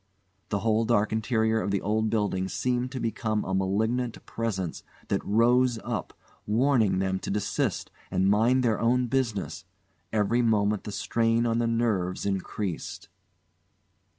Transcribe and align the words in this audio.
The 0.49 0.61
whole 0.61 0.83
dark 0.83 1.11
interior 1.13 1.61
of 1.61 1.69
the 1.69 1.79
old 1.83 2.09
building 2.09 2.49
seemed 2.49 2.91
to 2.91 2.99
become 2.99 3.45
a 3.45 3.53
malignant 3.53 4.25
Presence 4.25 4.81
that 5.09 5.23
rose 5.23 5.77
up, 5.83 6.15
warning 6.47 6.97
them 6.97 7.19
to 7.19 7.29
desist 7.29 7.91
and 8.09 8.27
mind 8.27 8.63
their 8.63 8.79
own 8.79 9.05
business; 9.05 9.63
every 10.11 10.41
moment 10.41 10.85
the 10.85 10.91
strain 10.91 11.45
on 11.45 11.59
the 11.59 11.67
nerves 11.67 12.25
increased. 12.25 13.09